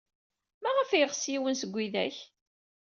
[0.63, 2.17] Maɣef ay yeɣs yiwen seg widak?